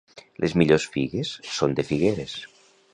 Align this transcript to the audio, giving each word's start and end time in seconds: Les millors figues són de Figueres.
Les 0.45 0.55
millors 0.61 0.87
figues 0.97 1.35
són 1.59 1.79
de 1.81 1.89
Figueres. 1.93 2.39